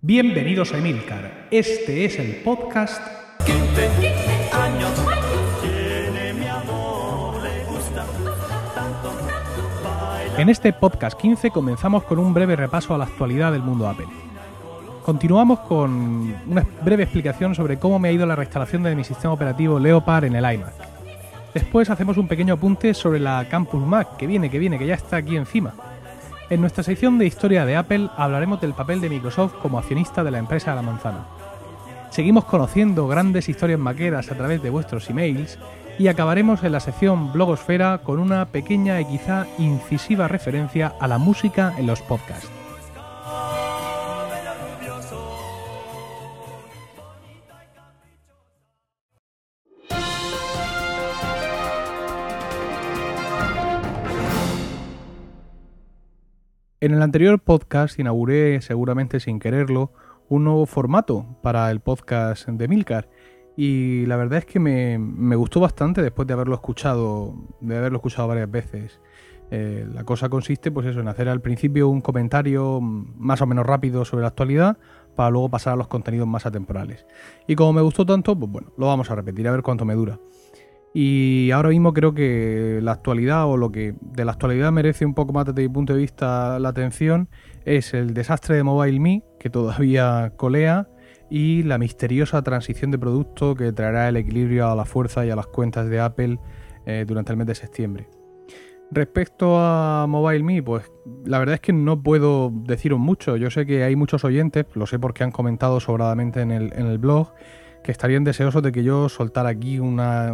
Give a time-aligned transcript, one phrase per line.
[0.00, 1.48] Bienvenidos a Emilcar.
[1.50, 3.02] Este es el podcast
[10.38, 14.06] En este podcast 15 comenzamos con un breve repaso a la actualidad del mundo Apple.
[15.04, 19.34] Continuamos con una breve explicación sobre cómo me ha ido la restauración de mi sistema
[19.34, 20.74] operativo Leopard en el iMac.
[21.52, 24.94] Después hacemos un pequeño apunte sobre la Campus Mac, que viene, que viene, que ya
[24.94, 25.74] está aquí encima.
[26.50, 30.30] En nuestra sección de historia de Apple hablaremos del papel de Microsoft como accionista de
[30.30, 31.26] la empresa de la manzana.
[32.10, 35.58] Seguimos conociendo grandes historias maqueras a través de vuestros emails
[35.98, 41.18] y acabaremos en la sección blogosfera con una pequeña y quizá incisiva referencia a la
[41.18, 42.57] música en los podcasts.
[56.80, 59.90] En el anterior podcast inauguré, seguramente sin quererlo,
[60.28, 63.08] un nuevo formato para el podcast de Milcar.
[63.56, 68.28] Y la verdad es que me, gustó bastante después de haberlo escuchado, de haberlo escuchado
[68.28, 69.00] varias veces.
[69.50, 73.66] Eh, la cosa consiste, pues eso, en hacer al principio un comentario más o menos
[73.66, 74.78] rápido sobre la actualidad,
[75.16, 77.06] para luego pasar a los contenidos más atemporales.
[77.48, 79.94] Y como me gustó tanto, pues bueno, lo vamos a repetir a ver cuánto me
[79.94, 80.20] dura.
[81.00, 85.14] Y ahora mismo creo que la actualidad o lo que de la actualidad merece un
[85.14, 87.28] poco más desde mi punto de vista la atención
[87.64, 90.88] es el desastre de MobileMe, que todavía colea,
[91.30, 95.36] y la misteriosa transición de producto que traerá el equilibrio a la fuerza y a
[95.36, 96.40] las cuentas de Apple
[96.84, 98.08] eh, durante el mes de septiembre.
[98.90, 100.90] Respecto a MobileMe, pues
[101.24, 103.36] la verdad es que no puedo deciros mucho.
[103.36, 106.86] Yo sé que hay muchos oyentes, lo sé porque han comentado sobradamente en el, en
[106.88, 107.32] el blog,
[107.82, 110.28] que estarían deseosos de que yo soltara aquí una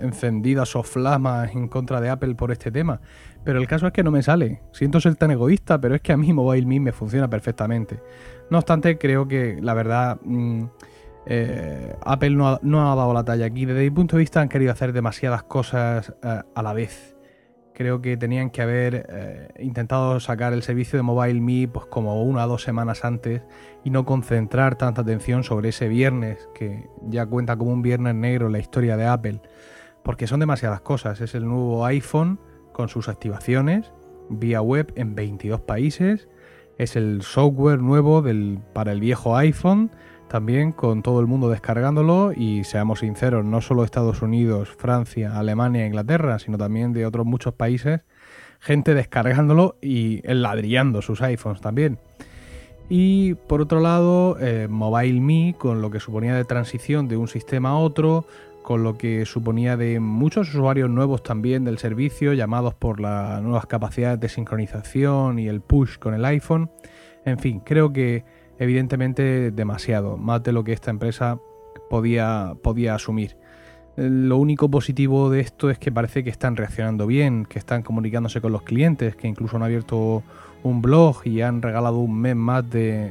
[0.00, 3.00] encendida soflama en contra de Apple por este tema.
[3.44, 4.62] Pero el caso es que no me sale.
[4.72, 8.00] Siento ser tan egoísta, pero es que a mí MobileMe me funciona perfectamente.
[8.50, 10.64] No obstante, creo que la verdad mm,
[11.26, 13.64] eh, Apple no ha, no ha, dado la talla aquí.
[13.64, 17.15] Desde mi punto de vista han querido hacer demasiadas cosas eh, a la vez
[17.76, 22.22] creo que tenían que haber eh, intentado sacar el servicio de Mobile Me pues como
[22.22, 23.42] una o dos semanas antes
[23.84, 28.48] y no concentrar tanta atención sobre ese viernes que ya cuenta como un viernes negro
[28.48, 29.42] la historia de Apple
[30.02, 31.20] porque son demasiadas cosas.
[31.20, 32.40] Es el nuevo iPhone
[32.72, 33.92] con sus activaciones
[34.30, 36.28] vía web en 22 países.
[36.78, 39.90] Es el software nuevo del, para el viejo iPhone
[40.36, 45.86] también con todo el mundo descargándolo y seamos sinceros, no solo Estados Unidos, Francia, Alemania,
[45.86, 48.02] Inglaterra, sino también de otros muchos países,
[48.60, 51.98] gente descargándolo y enladrillando sus iPhones también.
[52.90, 57.28] Y por otro lado, eh, Mobile Me, con lo que suponía de transición de un
[57.28, 58.26] sistema a otro,
[58.62, 63.64] con lo que suponía de muchos usuarios nuevos también del servicio, llamados por las nuevas
[63.64, 66.70] capacidades de sincronización y el push con el iPhone.
[67.24, 71.38] En fin, creo que evidentemente demasiado, más de lo que esta empresa
[71.88, 73.36] podía, podía asumir.
[73.96, 78.42] Lo único positivo de esto es que parece que están reaccionando bien, que están comunicándose
[78.42, 80.22] con los clientes, que incluso han abierto
[80.62, 83.10] un blog y han regalado un mes más de,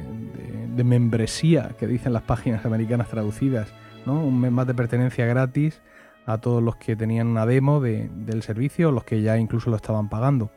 [0.76, 3.72] membresía, que dicen las páginas americanas traducidas,
[4.04, 4.24] ¿no?
[4.24, 5.82] un mes más de pertenencia gratis
[6.24, 10.08] a todos los que tenían una demo del servicio, los que ya incluso lo estaban
[10.08, 10.50] pagando.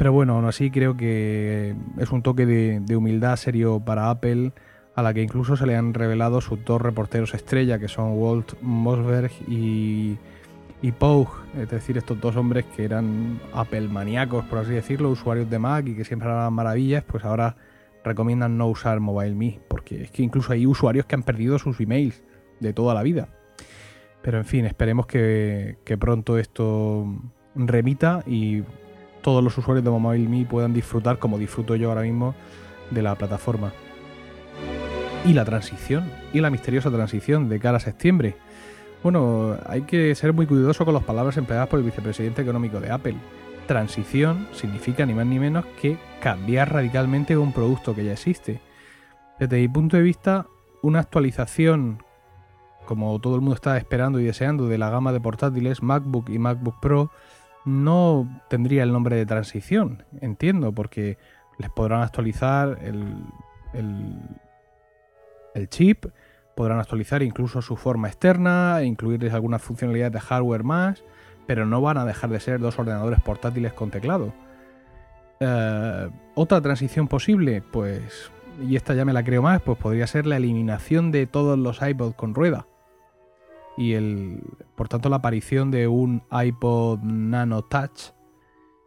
[0.00, 4.52] Pero bueno, aún así creo que es un toque de, humildad serio para Apple,
[4.94, 8.54] a la que incluso se le han revelado sus dos reporteros estrella, que son Walt
[8.62, 10.16] Mosberg y,
[10.80, 15.50] y Pogue, es decir, estos dos hombres que eran Apple maníacos, por así decirlo, usuarios
[15.50, 17.56] de Mac y que siempre hablaban maravillas, pues ahora
[18.02, 22.24] recomiendan no usar MobileMe, porque es que incluso hay usuarios que han perdido sus emails
[22.58, 23.28] de toda la vida.
[24.22, 27.04] Pero en fin, esperemos que, que pronto esto
[27.54, 28.62] remita y
[29.22, 32.34] todos los usuarios de MobileMe puedan disfrutar, como disfruto yo ahora mismo,
[32.90, 33.72] de la plataforma.
[35.24, 38.36] Y la transición, y la misteriosa transición de cara a septiembre.
[39.02, 42.90] Bueno, hay que ser muy cuidadoso con las palabras empleadas por el vicepresidente económico de
[42.90, 43.16] Apple.
[43.66, 48.60] Transición significa ni más ni menos que cambiar radicalmente un producto que ya existe.
[49.38, 50.46] Desde mi punto de vista,
[50.82, 52.02] una actualización,
[52.84, 56.38] como todo el mundo está esperando y deseando, de la gama de portátiles MacBook y
[56.38, 57.10] MacBook Pro,
[57.64, 61.18] no tendría el nombre de transición, entiendo, porque
[61.58, 63.16] les podrán actualizar el,
[65.54, 66.06] el, chip,
[66.54, 71.04] podrán actualizar incluso su forma externa, incluirles algunas funcionalidades de hardware más,
[71.46, 74.32] pero no van a dejar de ser dos ordenadores portátiles con teclado.
[75.40, 78.30] Eh, otra transición posible, pues,
[78.66, 81.82] y esta ya me la creo más, pues podría ser la eliminación de todos los
[81.82, 82.66] iPods con rueda
[83.80, 84.42] y el,
[84.74, 88.12] por tanto la aparición de un iPod Nano Touch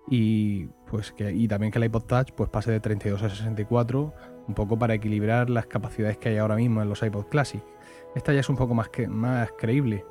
[0.07, 4.13] y pues que y también que el iPod Touch pues pase de 32 a 64
[4.47, 7.63] un poco para equilibrar las capacidades que hay ahora mismo en los iPod Classic.
[8.13, 10.05] Esta ya es un poco más, que, más creíble.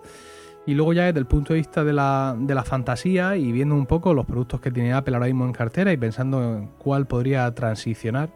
[0.66, 3.76] Y luego ya desde el punto de vista de la, de la fantasía y viendo
[3.76, 7.06] un poco los productos que tiene Apple ahora mismo en cartera y pensando en cuál
[7.06, 8.30] podría transicionar,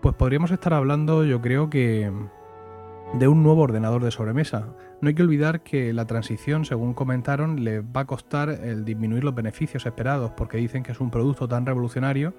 [0.00, 2.10] pues podríamos estar hablando yo creo que
[3.14, 4.68] de un nuevo ordenador de sobremesa.
[5.00, 9.24] No hay que olvidar que la transición, según comentaron, le va a costar el disminuir
[9.24, 12.34] los beneficios esperados, porque dicen que es un producto tan revolucionario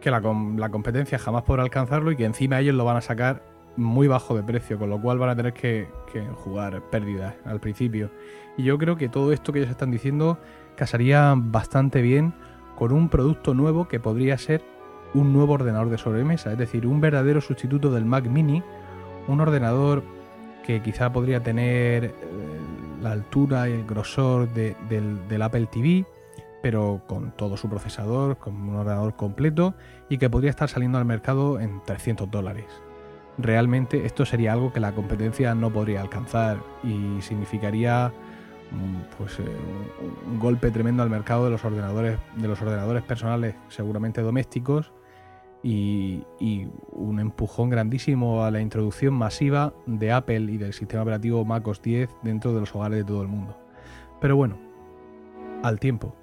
[0.00, 3.42] que la, la, competencia jamás podrá alcanzarlo y que encima ellos lo van a sacar
[3.76, 7.60] muy bajo de precio, con lo cual van a tener que, que jugar pérdidas al
[7.60, 8.10] principio.
[8.58, 10.38] Y yo creo que todo esto que ellos están diciendo
[10.76, 12.34] casaría bastante bien
[12.76, 14.62] con un producto nuevo que podría ser
[15.14, 18.62] un nuevo ordenador de sobremesa, es decir, un verdadero sustituto del Mac mini
[19.28, 20.02] un ordenador
[20.66, 22.12] que quizá podría tener eh,
[23.00, 26.04] la altura y el grosor del, Apple TV,
[26.62, 29.74] pero con todo su procesador, con un ordenador completo
[30.08, 32.66] y que podría estar saliendo al mercado en 300 dólares.
[33.38, 38.12] Realmente esto sería algo que la competencia no podría alcanzar y significaría
[38.72, 39.44] mm, pues, eh,
[40.26, 44.92] un golpe tremendo al mercado de los ordenadores, de los ordenadores personales, seguramente domésticos,
[45.62, 46.24] y,
[46.92, 52.10] un empujón grandísimo a la introducción masiva de Apple y del sistema operativo MacOS 10
[52.22, 53.56] dentro de los hogares de todo el mundo.
[54.20, 54.56] Pero bueno,
[55.62, 56.14] al tiempo.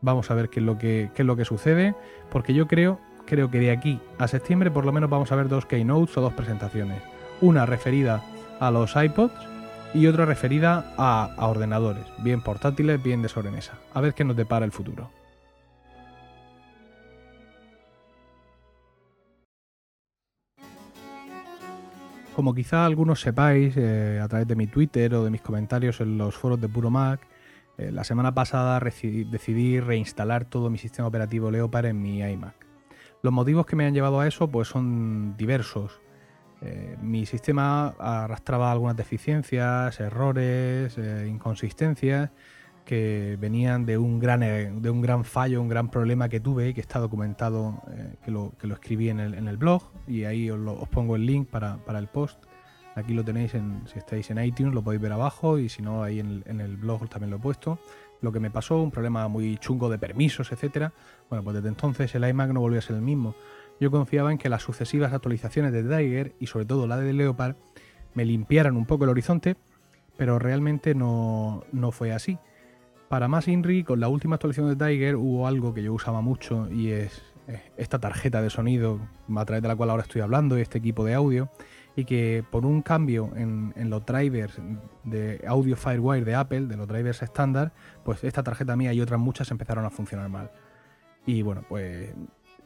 [0.00, 1.94] Vamos a ver qué es lo que, es lo que sucede,
[2.30, 5.48] porque yo creo, creo que de aquí a septiembre por lo menos vamos a ver
[5.48, 7.02] dos keynotes o dos presentaciones.
[7.40, 8.22] Una referida
[8.60, 9.34] a los iPods
[9.94, 13.74] y otra referida a, a ordenadores, bien portátiles, bien de sobremesa.
[13.94, 15.10] A ver qué nos depara el futuro.
[22.36, 26.18] Como quizá algunos sepáis eh, a través de mi Twitter o de mis comentarios en
[26.18, 27.26] los foros de Puro Mac,
[27.78, 32.54] eh, la semana pasada decidí reinstalar todo mi sistema operativo Leopard en mi iMac.
[33.22, 36.02] Los motivos que me han llevado a eso pues son diversos.
[36.60, 42.32] Eh, mi sistema arrastraba algunas deficiencias, errores, inconsistencias
[42.86, 46.72] que venían de un gran, eh, de un gran fallo, un gran problema que tuve,
[46.72, 50.60] que está documentado, eh, que, lo, escribí en el, en el, blog y ahí os,
[50.66, 52.42] os pongo el link para, para, el post.
[52.94, 56.02] Aquí lo tenéis, en, si estáis en iTunes lo podéis ver abajo y si no
[56.02, 57.78] ahí en el, en el blog también lo he puesto.
[58.22, 60.92] Lo que me pasó, un problema muy chungo de permisos, etcétera.
[61.28, 63.34] Bueno, pues desde entonces el iMac no volvió a ser el mismo.
[63.80, 67.56] Yo confiaba en que las sucesivas actualizaciones de Tiger y sobre todo la de Leopard
[68.14, 69.56] me limpiaran un poco el horizonte,
[70.16, 72.38] pero realmente no, no fue así.
[73.08, 76.68] Para más INRI, con la última actualización de Tiger hubo algo que yo usaba mucho
[76.70, 77.22] y es
[77.76, 78.98] esta tarjeta de sonido
[79.36, 81.48] a través de la cual ahora estoy hablando y este equipo de audio
[81.94, 84.60] y que por un cambio en, los drivers
[85.04, 87.72] de audio Firewire de Apple, de los drivers estándar,
[88.04, 90.50] pues esta tarjeta mía y otras muchas empezaron a funcionar mal.
[91.24, 92.10] Y bueno, pues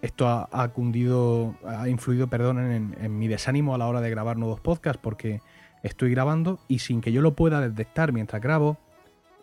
[0.02, 4.36] esto ha, cundido, ha influido, perdón, en, en, mi desánimo a la hora de grabar
[4.36, 5.42] nuevos podcasts porque
[5.82, 8.78] estoy grabando y sin que yo lo pueda detectar mientras grabo,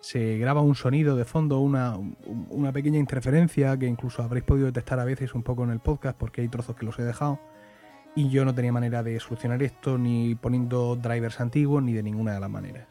[0.01, 1.99] se graba un sonido de fondo, una,
[2.71, 6.41] pequeña interferencia que incluso habréis podido detectar a veces un poco en el podcast porque
[6.41, 7.39] hay trozos que los he dejado.
[8.15, 12.33] Y yo no tenía manera de solucionar esto ni poniendo drivers antiguos ni de ninguna
[12.33, 12.87] de las maneras.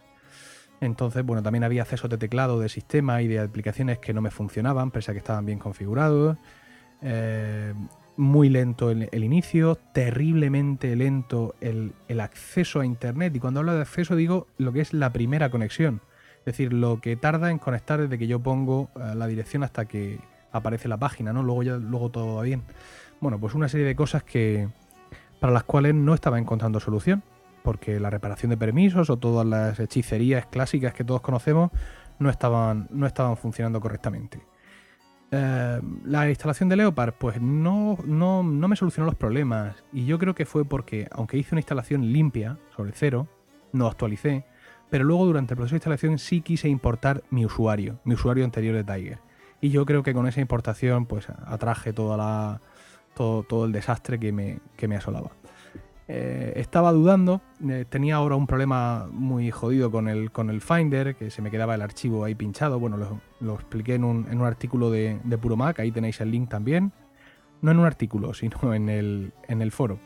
[0.80, 4.30] Entonces, bueno, también había acceso de teclado de sistema y de aplicaciones que no me
[4.30, 6.36] funcionaban, pese a que estaban bien configurados.
[7.02, 7.72] Eh,
[8.16, 13.34] muy lento el, inicio, terriblemente lento el, el acceso a Internet.
[13.34, 16.00] Y cuando hablo de acceso digo lo que es la primera conexión
[16.46, 19.86] es decir, lo que tarda en conectar desde que yo pongo eh, la dirección hasta
[19.86, 20.20] que
[20.52, 21.42] aparece la página, ¿no?
[21.42, 22.62] Luego ya luego todo va bien.
[23.20, 24.68] Bueno, pues una serie de cosas que
[25.40, 27.24] para las cuales no estaba encontrando solución,
[27.64, 31.72] porque la reparación de permisos o todas las hechicerías clásicas que todos conocemos
[32.20, 34.40] no estaban, no estaban funcionando correctamente.
[35.32, 39.82] Eh, la instalación de Leopard, pues no, no, no me solucionó los problemas.
[39.92, 43.26] Y yo creo que fue porque, aunque hice una instalación limpia, sobre cero,
[43.72, 44.44] no actualicé,
[44.90, 48.74] pero luego durante el proceso de instalación sí quise importar mi usuario, mi usuario anterior
[48.74, 49.18] de Tiger.
[49.60, 52.60] Y yo creo que con esa importación pues atraje toda la,
[53.14, 55.30] todo, el desastre que me, que me asolaba.
[56.08, 61.16] Eh, estaba dudando, eh, tenía ahora un problema muy jodido con el, con el Finder,
[61.16, 62.78] que se me quedaba el archivo ahí pinchado.
[62.78, 66.30] Bueno, lo, expliqué en un, en un artículo de, de, Puro Mac, ahí tenéis el
[66.30, 66.92] link también.
[67.60, 69.98] No en un artículo, sino en el, en el foro.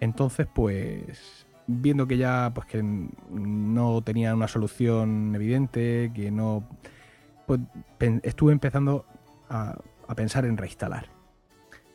[0.00, 6.64] Entonces, pues viendo que ya pues que no tenía una solución evidente, que no
[7.46, 7.60] pues
[8.22, 9.04] estuve empezando
[9.48, 9.78] a,
[10.14, 11.08] pensar en reinstalar.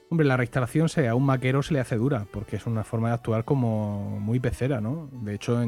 [0.09, 3.13] Hombre, la reinstalación a un maquero se le hace dura, porque es una forma de
[3.15, 5.09] actuar como muy pecera, ¿no?
[5.11, 5.61] De hecho,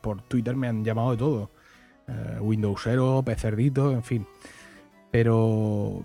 [0.00, 1.50] por Twitter me han llamado de todo.
[2.08, 4.26] Eh, Windowsero, pecerdito, en fin.
[5.10, 6.02] Pero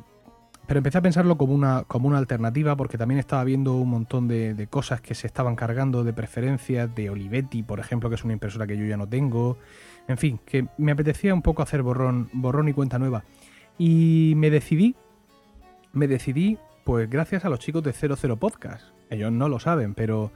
[0.68, 4.28] pero empecé a pensarlo como una, como una alternativa porque también estaba viendo un montón
[4.28, 8.34] de, cosas que se estaban cargando de preferencias, de Olivetti, por ejemplo, que es una
[8.34, 9.58] impresora que yo ya no tengo.
[10.08, 13.24] En fin, que me apetecía un poco hacer borrón, borrón y cuenta nueva.
[13.78, 14.96] Y me decidí,
[15.94, 18.86] me decidí, pues gracias a los chicos de 00 Podcast.
[19.10, 20.32] Ellos no lo saben, pero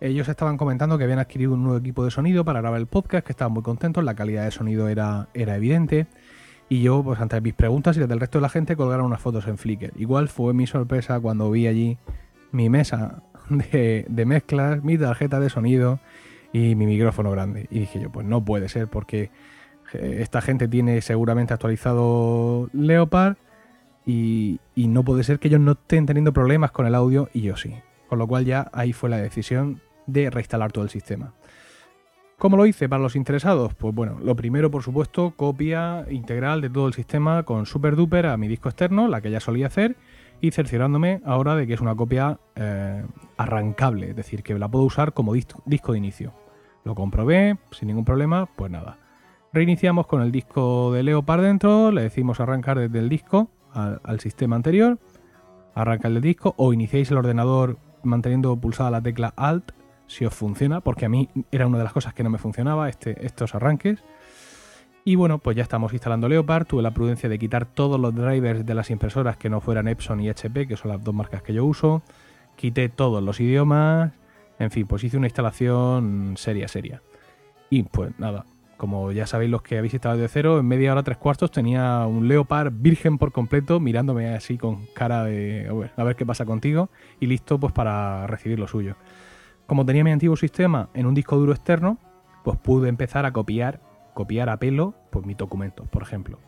[0.00, 3.24] ellos estaban comentando que habían adquirido un nuevo equipo de sonido para grabar el podcast,
[3.24, 6.06] que estaban muy contentos, la calidad de sonido era, era evidente.
[6.72, 9.20] Y yo, pues ante mis preguntas y las del resto de la gente, colgaron unas
[9.20, 9.92] fotos en Flickr.
[9.94, 11.98] Igual fue mi sorpresa cuando vi allí
[12.50, 16.00] mi mesa de, mezclas, mi tarjeta de sonido
[16.50, 17.66] y mi micrófono grande.
[17.70, 19.30] Y dije yo, pues no puede ser porque
[19.92, 23.36] eh, esta gente tiene seguramente actualizado Leopard
[24.06, 27.42] y, y, no puede ser que ellos no estén teniendo problemas con el audio y
[27.42, 27.74] yo sí.
[28.08, 31.34] Con lo cual ya ahí fue la decisión de reinstalar todo el sistema.
[32.42, 33.72] ¿Cómo lo hice para los interesados?
[33.74, 38.36] Pues bueno, lo primero, por supuesto, copia integral de todo el sistema con SuperDuper a
[38.36, 39.94] mi disco externo, la que ya solía hacer,
[40.40, 43.04] y cerciorándome ahora de que es una copia eh,
[43.36, 46.34] arrancable, es decir, que la puedo usar como disco, de inicio.
[46.82, 48.98] Lo comprobé, sin ningún problema, pues nada.
[49.52, 54.56] Reiniciamos con el disco de Leopard dentro, le decimos arrancar desde el disco al, sistema
[54.56, 54.98] anterior,
[55.76, 59.70] arranca el disco o iniciáis el ordenador manteniendo pulsada la tecla Alt
[60.12, 62.88] si os funciona, porque a mí era una de las cosas que no me funcionaba,
[62.88, 64.04] este, estos arranques.
[65.04, 66.66] Y bueno, pues ya estamos instalando Leopard.
[66.66, 70.20] Tuve la prudencia de quitar todos los drivers de las impresoras que no fueran Epson
[70.20, 72.02] y HP, que son las dos marcas que yo uso.
[72.56, 74.12] Quité todos los idiomas.
[74.58, 77.02] En fin, pues hice una instalación seria, seria.
[77.68, 78.44] Y pues nada,
[78.76, 82.06] como ya sabéis los que habéis instalado de cero, en media hora, tres cuartos tenía
[82.06, 86.90] un Leopard virgen por completo, mirándome así con cara de a ver qué pasa contigo
[87.18, 88.94] y listo pues para recibir lo suyo.
[89.66, 91.98] Como tenía mi antiguo sistema en un disco duro externo,
[92.44, 93.80] pues pude empezar a copiar,
[94.14, 96.38] copiar a pelo, pues mis documentos, por ejemplo.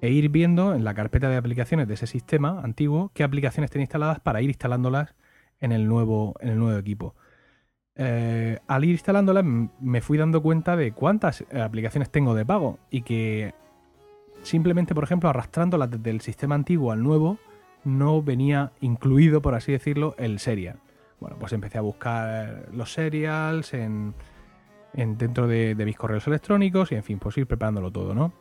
[0.00, 3.84] E ir viendo en la carpeta de aplicaciones de ese sistema antiguo qué aplicaciones tenía
[3.84, 5.14] instaladas para ir instalándolas
[5.60, 7.14] en el nuevo, en el nuevo equipo.
[7.94, 12.78] Eh, al ir instalándolas me fui dando cuenta de cuántas eh, aplicaciones tengo de pago
[12.90, 13.54] y que
[14.42, 17.38] simplemente, por ejemplo, arrastrándolas desde el sistema antiguo al nuevo,
[17.84, 20.78] no venía incluido, por así decirlo, el serial.
[21.20, 24.14] Bueno, pues empecé a buscar los serials en,
[24.92, 28.32] dentro de, mis correos electrónicos y en fin, pues ir preparándolo todo, ¿no?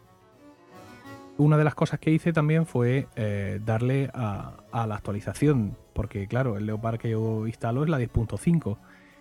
[1.38, 6.58] Una de las cosas que hice también fue eh, darle a, la actualización, porque claro,
[6.58, 8.78] el Leopard que yo instalo es la 10.5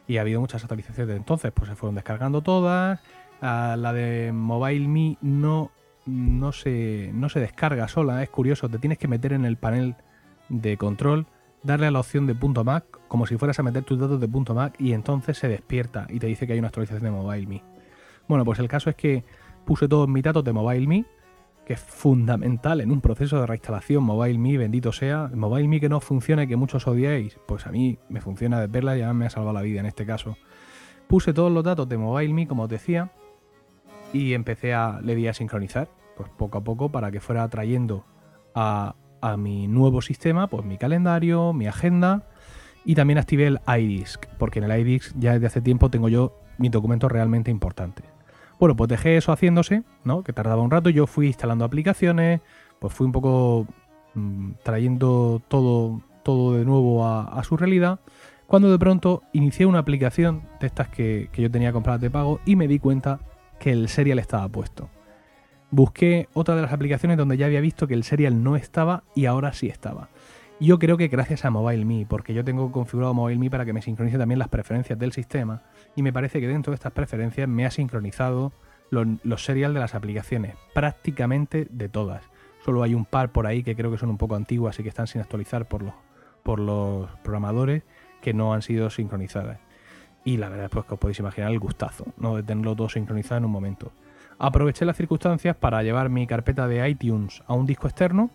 [0.07, 3.01] y ha habido muchas actualizaciones de entonces, pues se fueron descargando todas.
[3.41, 5.73] la de Mobile Me no,
[6.07, 9.97] no, se, no se descarga sola, es curioso, te tienes que meter en el panel
[10.49, 11.27] de control
[11.65, 14.77] darle a la opción de .mac como si fueras a meter tus datos de .mac
[14.79, 17.65] y entonces se despierta y te dice que hay una actualización de MobileMe.
[18.29, 19.25] Bueno, pues el caso es que
[19.65, 21.05] puse todos mis datos de MobileMe,
[21.67, 25.31] que es fundamental en un proceso de reinstalación MobileMe, bendito sea.
[25.35, 28.97] MobileMe que no funciona y que muchos odiáis, pues a mí me funciona de verla
[28.97, 30.37] y además me ha salvado la vida en este caso.
[31.09, 33.11] Puse todos los datos de MobileMe, como os decía,
[34.13, 38.05] y empecé a, le di a sincronizar, pues poco a poco para que fuera trayendo
[38.55, 42.25] a, a mi nuevo sistema, pues mi calendario, mi agenda
[42.85, 46.37] y también activé el iDisk, porque en el iDisk ya desde hace tiempo tengo yo
[46.59, 48.05] mis documentos realmente importantes.
[48.61, 50.23] Bueno, pues dejé eso haciéndose, ¿no?
[50.23, 52.43] Que tardaba un rato, yo fui instalando aplicaciones,
[52.79, 53.67] pues fui un poco
[54.13, 58.01] mm, trayendo todo, todo de nuevo a, su realidad,
[58.47, 62.41] cuando de pronto inicié una aplicación de estas que, que yo tenía compradas de pago
[62.45, 63.21] y me di cuenta
[63.59, 64.91] que el serial estaba puesto
[65.75, 69.27] busqué otra de las aplicaciones donde ya había visto que el serial no estaba y
[69.27, 70.09] ahora sí estaba.
[70.61, 74.17] Yo creo que gracias a MobileMe, porque yo tengo configurado MobileMe para que me sincronice
[74.17, 75.63] también las preferencias del sistema
[75.97, 78.53] y me parece que dentro de estas preferencias me ha sincronizado
[78.91, 82.23] los, serial de las aplicaciones, prácticamente de todas.
[82.65, 84.89] Solo hay un par por ahí que creo que son un poco antiguas y que
[84.89, 85.95] están sin actualizar por los,
[86.45, 87.83] por los programadores
[88.23, 89.59] que no han sido sincronizadas.
[90.25, 92.37] Y la verdad es pues, que os podéis imaginar el gustazo ¿no?
[92.37, 93.93] de tenerlo todo sincronizado en un momento.
[94.39, 98.31] Aproveché las circunstancias para llevar mi carpeta de iTunes a un disco externo,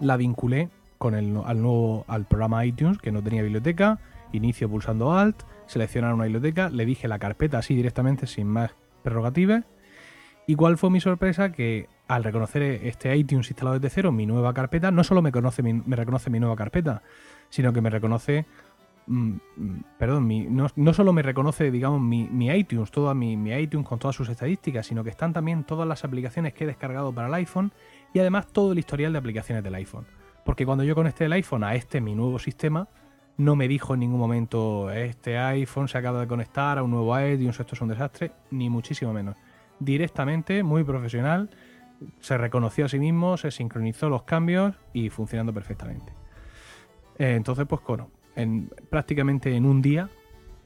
[0.00, 3.98] la vinculé con el, al nuevo al programa iTunes que no tenía biblioteca,
[4.32, 8.72] inicio pulsando Alt, seleccionar una biblioteca, le dije la carpeta así directamente sin más
[9.02, 9.64] prerrogativas.
[10.46, 11.52] ¿Y cuál fue mi sorpresa?
[11.52, 15.96] Que al reconocer este iTunes instalado desde cero, mi nueva carpeta, no solo me, me
[15.96, 17.02] reconoce mi nueva carpeta,
[17.50, 18.46] sino que me reconoce
[19.08, 20.28] Mm, mm, perdón,
[20.76, 25.02] no, solo me reconoce, digamos, mi, iTunes, toda mi, iTunes con todas sus estadísticas, sino
[25.02, 27.72] que están también todas las aplicaciones que he descargado para el iPhone
[28.12, 30.06] y además todo el historial de aplicaciones del iPhone.
[30.44, 32.88] Porque cuando yo conecté el iPhone a este, mi nuevo sistema,
[33.38, 37.18] no me dijo en ningún momento, este iPhone se acaba de conectar a un nuevo
[37.18, 39.36] iTunes, esto es un desastre, ni muchísimo menos.
[39.78, 41.48] Directamente, muy profesional,
[42.20, 46.12] se reconoció a sí mismo, se sincronizó los cambios y funcionando perfectamente.
[47.18, 50.08] Eh, entonces, pues bueno, en, prácticamente en un día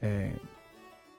[0.01, 0.37] eh,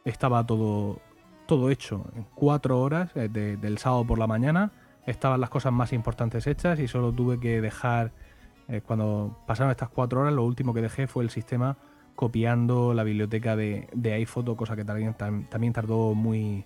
[0.05, 1.01] estaba todo,
[1.47, 2.07] todo hecho.
[2.17, 4.73] En cuatro horas eh, del sábado por la mañana
[5.07, 8.13] estaban las cosas más importantes hechas y solo tuve que dejar,
[8.87, 11.77] cuando pasaron estas cuatro horas, lo último que dejé fue el sistema
[12.15, 16.65] copiando la biblioteca de, de iPhoto, cosa que también, también tardó muy,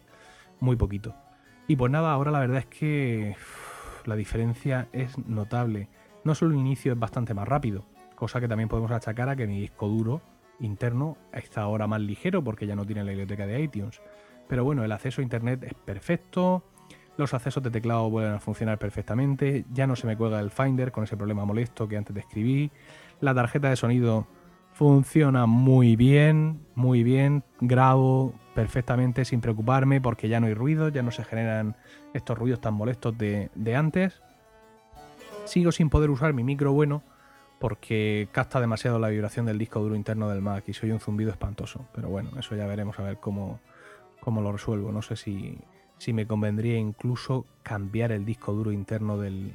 [0.61, 1.17] muy poquito.
[1.67, 3.35] Y pues nada, ahora la verdad es que
[4.05, 5.89] la diferencia es notable.
[6.23, 7.85] No solo el inicio es bastante más rápido,
[8.19, 10.21] cosa que también podemos achacar a que mi disco duro
[10.59, 14.01] interno está ahora más ligero porque ya no tiene la biblioteca de iTunes.
[14.49, 16.65] Pero bueno, el acceso a internet es perfecto,
[17.17, 20.91] los accesos de teclado vuelven a funcionar perfectamente, ya no se me cuelga el Finder
[20.91, 22.73] con ese problema molesto que antes describí,
[23.21, 24.27] la tarjeta de sonido
[24.73, 31.03] funciona muy bien, muy bien, grabo perfectamente sin preocuparme porque ya no hay ruido, ya
[31.03, 31.77] no se generan
[32.15, 34.21] estos ruidos tan molestos de, antes.
[35.45, 37.05] Sigo sin poder usar mi micro bueno
[37.59, 41.31] porque capta demasiado la vibración del disco duro interno del Mac y soy un zumbido
[41.31, 41.87] espantoso.
[41.95, 43.61] Pero bueno, eso ya veremos a ver cómo,
[44.21, 44.93] cómo lo resuelvo.
[44.93, 45.59] No sé si,
[45.99, 49.55] si me convendría incluso cambiar el disco duro interno del,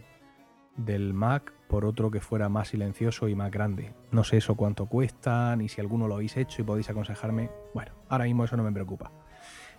[0.75, 3.93] del Mac por otro que fuera más silencioso y más grande.
[4.11, 7.49] No sé eso cuánto cuesta, ni si alguno lo habéis hecho y podéis aconsejarme.
[7.73, 9.11] Bueno, ahora mismo eso no me preocupa.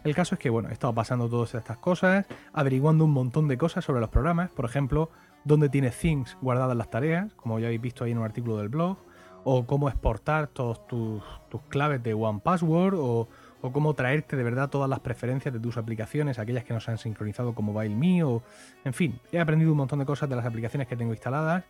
[0.03, 3.57] El caso es que, bueno, he estado pasando todas estas cosas, averiguando un montón de
[3.57, 5.11] cosas sobre los programas, por ejemplo,
[5.45, 8.69] dónde tiene Things guardadas las tareas, como ya habéis visto ahí en un artículo del
[8.69, 8.99] blog,
[9.45, 13.29] o cómo exportar todos tus, tus claves de One Password, o
[13.67, 16.99] o cómo traerte de verdad todas las preferencias de tus aplicaciones, aquellas que nos han
[16.99, 18.43] sincronizado con MobileMe o...
[18.85, 21.65] En fin, he aprendido un montón de cosas de las aplicaciones que tengo instaladas.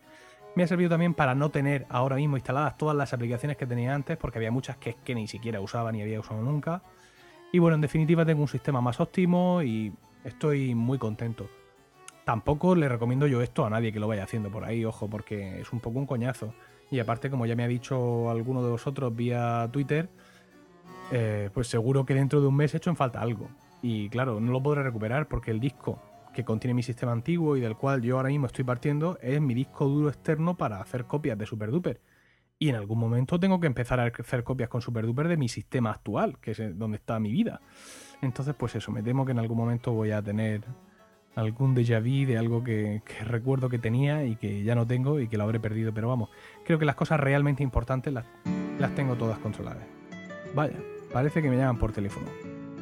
[0.57, 3.95] Me ha servido también para no tener ahora mismo instaladas todas las aplicaciones que tenía
[3.95, 6.83] antes, porque había muchas que, que ni siquiera usaba ni había usado nunca.
[7.53, 9.93] Y bueno, en definitiva tengo un sistema más óptimo y
[10.25, 11.49] estoy muy contento.
[12.25, 15.61] Tampoco le recomiendo yo esto a nadie que lo vaya haciendo por ahí, ojo, porque
[15.61, 16.55] es un poco un coñazo.
[16.91, 20.09] Y aparte, como ya me ha dicho alguno de vosotros vía Twitter,
[21.13, 23.49] eh, pues seguro que dentro de un mes he hecho en falta algo.
[23.83, 26.01] Y claro, no lo podré recuperar porque el disco
[26.33, 29.55] que contiene mi sistema antiguo y del cual yo ahora mismo estoy partiendo es mi
[29.55, 32.01] disco duro externo para hacer copias de SuperDuper.
[32.59, 35.91] Y en algún momento tengo que empezar a hacer copias con SuperDuper de mi sistema
[35.91, 37.61] actual, que es donde está mi vida.
[38.23, 40.63] Entonces, pues eso, me temo que en algún momento voy a tener
[41.35, 45.29] algún déjà vu de algo que, recuerdo que tenía y que ya no tengo y
[45.29, 45.93] que lo habré perdido.
[45.93, 46.31] Pero vamos,
[46.65, 48.27] creo que las cosas realmente importantes las,
[48.79, 49.87] las tengo todas controladas.
[50.55, 50.77] Vaya.
[51.13, 52.27] Parece que me llaman por teléfono.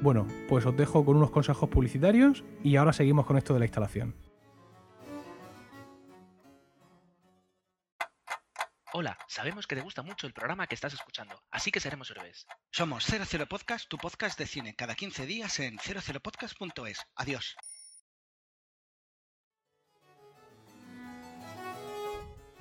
[0.01, 3.67] Bueno, pues os dejo con unos consejos publicitarios y ahora seguimos con esto de la
[3.67, 4.15] instalación.
[8.95, 12.47] Hola, sabemos que te gusta mucho el programa que estás escuchando, así que seremos héroes.
[12.71, 17.03] Somos 00 Podcast, tu podcast de cine, cada 15 días en 00podcast.es.
[17.17, 17.57] Adiós.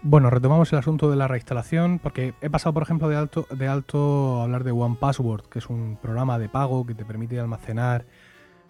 [0.04, 3.68] Bueno, retomamos el asunto de la reinstalación porque he pasado, por ejemplo, de alto, de
[3.68, 7.40] alto a hablar de One Password, que es un programa de pago que te permite
[7.40, 8.06] almacenar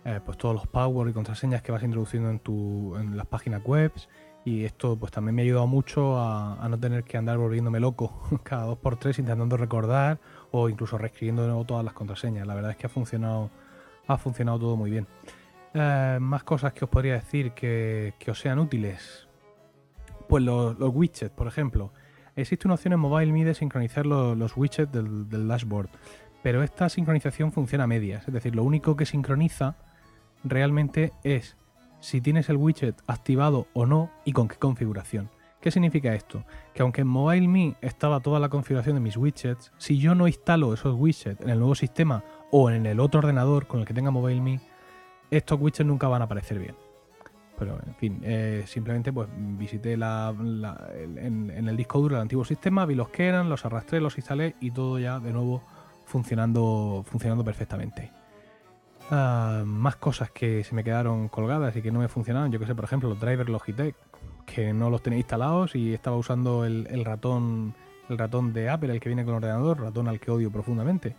[0.04, 3.64] eh, pues todos los passwords y contraseñas que vas introduciendo en, tu, en las páginas
[3.64, 3.94] web.
[4.44, 8.14] Y esto pues también me ha ayudado mucho a, no tener que andar volviéndome loco
[8.44, 10.20] cada dos por tres intentando recordar
[10.52, 12.46] o incluso reescribiendo todas las contraseñas.
[12.46, 13.52] La verdad es que ha funcionado,
[14.06, 15.08] ha funcionado todo muy bien.
[15.74, 19.31] Eh, más cosas que os podría decir que, que os sean útiles.
[20.32, 21.92] Pues los, widgets, por ejemplo.
[22.38, 25.90] Existe una opción en MobileMe de sincronizar los, widgets del, dashboard,
[26.42, 28.26] pero esta sincronización funciona a medias.
[28.26, 29.76] Es decir, lo único que sincroniza
[30.46, 31.58] realmente es
[32.00, 35.30] si tienes el widget activado o no y con qué configuración.
[35.60, 36.46] ¿Qué significa esto?
[36.74, 40.74] Que aunque en MobileMe estaba toda la configuración de mis widgets, si yo no instalo
[40.74, 44.12] esos widgets en el nuevo sistema o en el otro ordenador con el que tenga
[44.12, 44.62] MobileMe,
[45.30, 46.76] estos widgets nunca van a aparecer bien
[47.58, 50.34] pero en fin, eh, simplemente pues visité la,
[50.96, 54.56] en, el disco duro el antiguo sistema, vi los que eran, los arrastré, los instalé
[54.60, 55.62] y todo ya de nuevo
[56.06, 58.12] funcionando, funcionando perfectamente.
[59.10, 62.66] Ah, más cosas que se me quedaron colgadas y que no me funcionaban, yo que
[62.66, 63.96] sé, por ejemplo, los drivers Logitech,
[64.46, 67.76] que no los tenía instalados y estaba usando el, ratón
[68.10, 71.16] el ratón de Apple, el que viene con el ordenador, ratón al que odio profundamente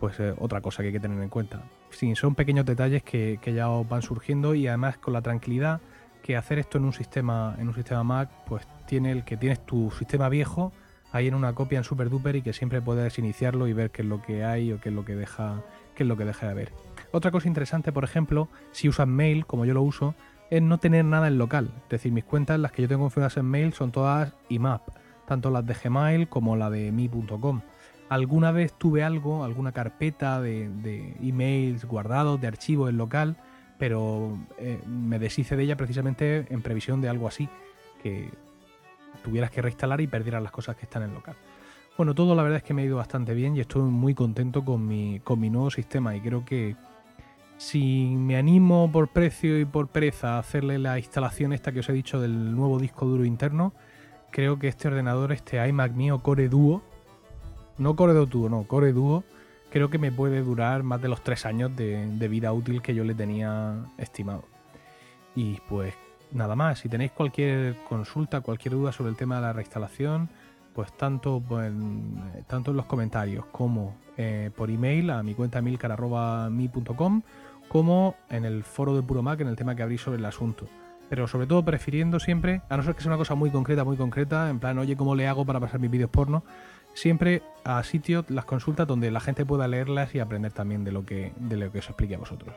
[0.00, 1.62] pues eh, otra cosa que hay que tener en cuenta.
[1.90, 5.80] Sí, son pequeños detalles que, ya van surgiendo y además con la tranquilidad
[6.22, 9.64] que hacer esto en un sistema en un sistema Mac, pues tiene el que tienes
[9.64, 10.72] tu sistema viejo
[11.12, 14.08] ahí en una copia en SuperDuper y que siempre puedes iniciarlo y ver qué es
[14.08, 15.62] lo que hay o qué es lo que deja
[15.94, 16.72] qué es lo que deja de ver.
[17.12, 20.14] Otra cosa interesante, por ejemplo, si usas mail, como yo lo uso,
[20.48, 21.70] es no tener nada en local.
[21.84, 24.82] Es decir, mis cuentas, las que yo tengo configuradas en mail, son todas IMAP,
[25.26, 27.60] tanto las de Gmail como la de mi.com.
[28.10, 33.36] Alguna vez tuve algo, alguna carpeta de, emails guardados, de archivos en local,
[33.78, 37.48] pero eh, me deshice de ella precisamente en previsión de algo así,
[38.02, 38.28] que
[39.22, 41.36] tuvieras que reinstalar y perdieras las cosas que están en local.
[41.96, 44.64] Bueno, todo la verdad es que me ha ido bastante bien y estoy muy contento
[44.64, 46.74] con mi, con mi nuevo sistema y creo que
[47.58, 51.88] si me animo por precio y por pereza a hacerle la instalación esta que os
[51.88, 53.72] he dicho del nuevo disco duro interno,
[54.32, 56.82] creo que este ordenador, este iMac mío Core Duo,
[57.80, 59.24] no Core Duo, no, Core Duo,
[59.70, 63.04] creo que me puede durar más de los tres años de, vida útil que yo
[63.04, 64.44] le tenía estimado.
[65.34, 65.94] Y pues
[66.30, 70.28] nada más, si tenéis cualquier consulta, cualquier duda sobre el tema de la reinstalación,
[70.74, 77.22] pues tanto, en, tanto en los comentarios como eh, por email a mi cuenta milcar.mi.com
[77.68, 80.66] como en el foro de Puro Mac en el tema que abrís sobre el asunto.
[81.08, 83.96] Pero sobre todo prefiriendo siempre, a no ser que sea una cosa muy concreta, muy
[83.96, 86.44] concreta, en plan, oye, ¿cómo le hago para pasar mis vídeos porno?
[86.94, 91.04] Siempre a sitios, las consultas donde la gente pueda leerlas y aprender también de lo
[91.04, 92.54] que, de lo que os explique a vosotros.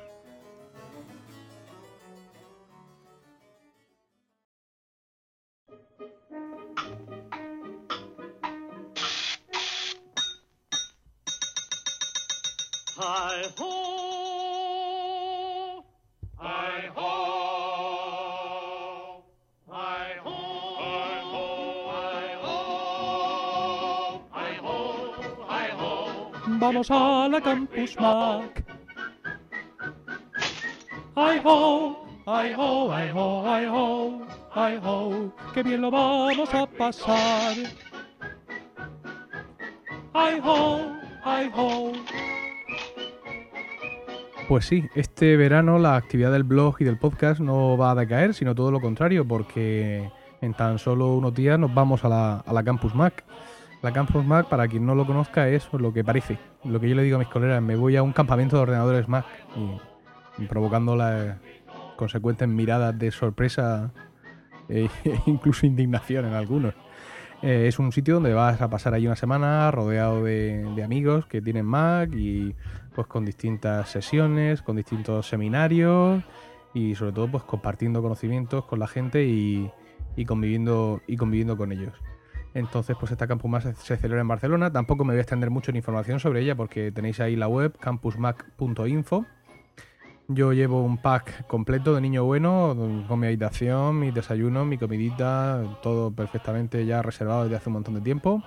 [26.60, 28.63] Vamos a la Campus Mac.
[31.16, 34.22] Hi ho, hi ho, hi ho, hi ho,
[34.56, 37.56] hi ho, qué bien lo vamos a pasar.
[40.13, 40.92] Hi ho,
[41.26, 41.92] hi ho.
[44.48, 48.34] Pues sí, este verano la actividad del blog y del podcast no va a decaer,
[48.34, 50.10] sino todo lo contrario, porque
[50.42, 53.24] en tan solo unos días nos vamos a la, a la Campus Mac.
[53.84, 56.39] La Campus Mac, para quien no lo conozca, es lo que parece.
[56.63, 59.10] Lo que yo le digo a mis colegas, me voy a un campamento de ordenadores
[59.10, 59.26] Mac
[60.48, 61.36] provocando las
[61.98, 63.91] consecuentes miradas de sorpresa
[64.69, 64.88] e
[65.26, 66.74] incluso indignación en algunos.
[67.41, 71.41] Eh, es un sitio donde vas a pasar ahí una semana rodeado de, amigos que
[71.41, 72.56] tienen Mac y
[72.96, 76.24] pues con distintas sesiones, con distintos seminarios
[76.74, 79.69] y sobre todo pues compartiendo conocimientos con la gente y
[80.26, 81.93] conviviendo y conviviendo con ellos.
[82.54, 84.72] Entonces, pues esta Campus Mac se, celebra en Barcelona.
[84.72, 87.78] Tampoco me voy a extender mucho en información sobre ella porque tenéis ahí la web
[87.80, 89.26] campusmac.info.
[90.30, 95.80] Yo llevo un pack completo de niño bueno, con mi habitación, mi desayuno, mi comidita,
[95.82, 98.42] todo perfectamente ya reservado desde hace un montón de tiempo.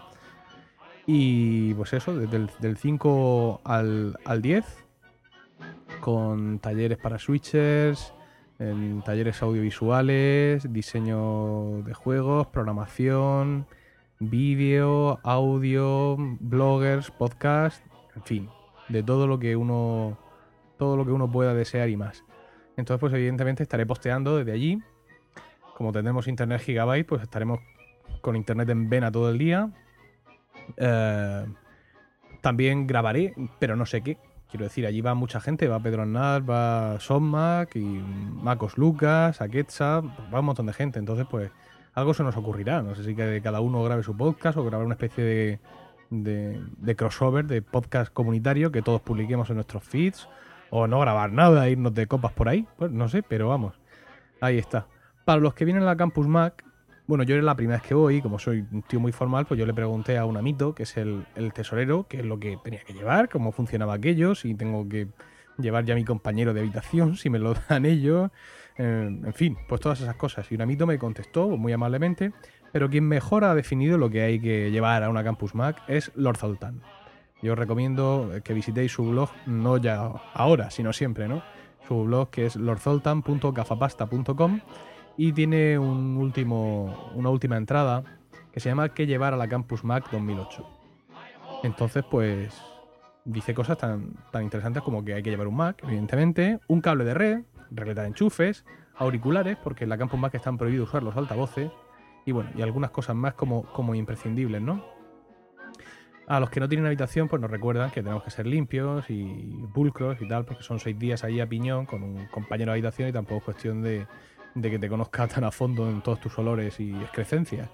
[1.06, 4.64] Y pues eso, desde el del 5 al, al 10,
[6.00, 8.14] con talleres para switchers,
[9.04, 13.66] talleres audiovisuales, diseño de juegos, programación,
[14.18, 18.50] vídeo, audio, bloggers, podcast, en fin,
[18.88, 20.18] de todo lo que uno
[20.78, 22.24] todo lo que uno pueda desear y más.
[22.76, 24.82] Entonces, pues evidentemente estaré posteando desde allí.
[25.74, 27.60] Como tendremos internet gigabyte, pues estaremos
[28.20, 29.70] con internet en vena todo el día.
[30.76, 31.46] Eh,
[32.42, 34.18] también grabaré, pero no sé qué.
[34.50, 40.00] Quiero decir, allí va mucha gente, va Pedro Aznar, va Sonmac y Macos Lucas, Aketsa,
[40.32, 40.98] va un montón de gente.
[40.98, 41.50] Entonces, pues
[41.96, 42.82] algo se nos ocurrirá.
[42.82, 45.60] No sé si que cada uno grabe su podcast o grabar una especie de,
[46.10, 50.28] de, crossover, de podcast comunitario que todos publiquemos en nuestros feeds.
[50.68, 52.66] O no grabar nada, irnos de copas por ahí.
[52.76, 53.74] Pues no sé, pero vamos.
[54.42, 54.86] Ahí está.
[55.24, 56.64] Para los que vienen a la Campus Mac,
[57.06, 59.58] bueno, yo era la primera vez que voy, como soy un tío muy formal, pues
[59.58, 62.58] yo le pregunté a un amito, que es el, el tesorero, qué es lo que
[62.62, 65.08] tenía que llevar, cómo funcionaba aquello, si tengo que
[65.56, 68.30] llevar ya a mi compañero de habitación, si me lo dan ellos,
[68.78, 70.50] eh, en fin, pues todas esas cosas.
[70.50, 72.32] Y un amito me contestó muy amablemente,
[72.72, 76.12] pero quien mejor ha definido lo que hay que llevar a una Campus Mac es
[76.14, 76.82] Lord Zoltan.
[77.42, 81.42] Yo os recomiendo que visitéis su blog, no ya ahora, sino siempre, ¿no?
[81.86, 84.60] Su blog que es lordzoltan.gafapasta.com
[85.16, 88.02] y tiene un último, una última entrada
[88.52, 90.66] que se llama ¿Qué llevar a la Campus Mac 2008?
[91.62, 92.54] Entonces, pues
[93.24, 97.04] dice cosas tan, tan interesantes como que hay que llevar un Mac, evidentemente, un cable
[97.04, 98.64] de red, regleta de enchufes,
[98.96, 101.70] auriculares, porque en la Campus Mac están prohibidos usar los altavoces,
[102.24, 104.84] y bueno, y algunas cosas más como, como imprescindibles, ¿no?
[106.26, 109.64] A los que no tienen habitación, pues nos recuerdan que tenemos que ser limpios y
[109.72, 113.08] pulcros y tal, porque son seis días ahí a piñón con un compañero de habitación
[113.08, 114.06] y tampoco es cuestión de,
[114.60, 117.70] que te conozca tan a fondo en todos tus olores y excrecencias.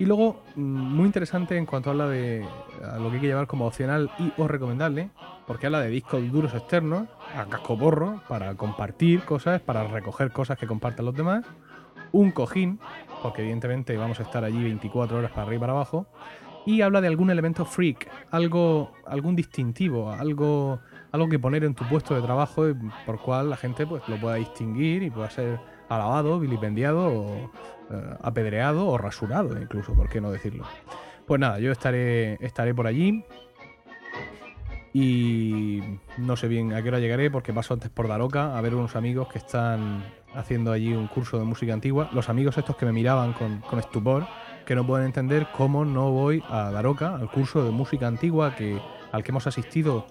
[0.00, 2.44] Y luego, mm, muy interesante en cuanto habla de
[2.82, 5.10] a lo que hay que llevar como opcional y o recomendable,
[5.46, 10.58] porque habla de discos duros externos, a casco porro, para compartir cosas, para recoger cosas
[10.58, 11.44] que compartan los demás,
[12.12, 12.78] un cojín,
[13.22, 16.06] porque evidentemente vamos a estar allí 24 horas para arriba y para abajo,
[16.66, 20.80] y habla de algún elemento freak, algo, algún distintivo, algo,
[21.12, 22.64] algo que poner en tu puesto de trabajo
[23.06, 27.50] por cual la gente pues lo pueda distinguir y pueda ser alabado, vilipendiado o
[27.90, 30.64] eh, apedreado o rasurado incluso, ¿por qué no decirlo?
[31.24, 33.24] Pues nada, yo estaré, estaré por allí
[34.98, 35.82] y
[36.16, 38.96] no sé bien a qué hora llegaré porque paso antes por Daroca a ver unos
[38.96, 40.02] amigos que están
[40.34, 42.08] haciendo allí un curso de música antigua.
[42.14, 44.26] Los amigos estos que me miraban con, estupor,
[44.64, 48.80] que no pueden entender cómo no voy a Daroca, al curso de música antigua que,
[49.12, 50.06] al que hemos asistido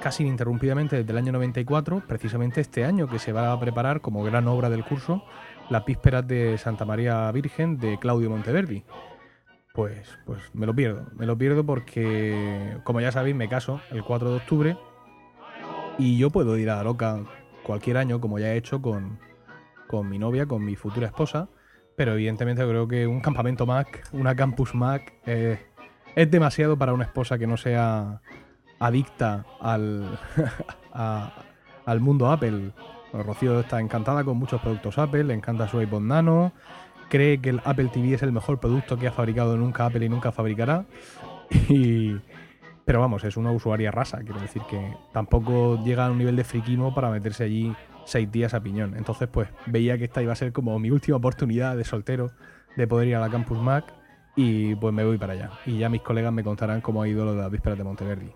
[0.00, 4.24] casi ininterrumpidamente desde el año 94, precisamente este año que se va a preparar como
[4.24, 5.22] gran obra del curso
[5.68, 8.82] las vísperas de Santa María Virgen de Claudio Monteverdi.
[9.80, 14.04] Pues, pues me lo pierdo, me lo pierdo porque, como ya sabéis, me caso el
[14.04, 14.76] 4 de octubre
[15.96, 17.20] y yo puedo ir a Daroca
[17.62, 19.18] cualquier año, como ya he hecho con,
[19.88, 21.48] con mi novia, con mi futura esposa,
[21.96, 25.58] pero evidentemente creo que un campamento Mac, una campus Mac, eh,
[26.14, 28.20] es demasiado para una esposa que no sea
[28.80, 30.18] adicta al,
[30.92, 32.72] al mundo Apple.
[33.14, 36.52] Rocío está encantada con muchos productos Apple, le encanta su iPod Nano,
[37.10, 40.08] cree que el Apple TV es el mejor producto que ha fabricado nunca Apple y
[40.08, 40.86] nunca fabricará.
[41.68, 42.16] Y,
[42.84, 46.44] pero vamos, es una usuaria rasa, quiero decir que tampoco llega a un nivel de
[46.44, 48.96] friquismo para meterse allí seis días a piñón.
[48.96, 52.30] Entonces, pues veía que esta iba a ser como mi última oportunidad de soltero
[52.76, 53.92] de poder ir a la Campus Mac
[54.36, 55.50] y pues me voy para allá.
[55.66, 58.32] Y ya mis colegas me contarán cómo ha ido lo de las vísperas de Monteverdi.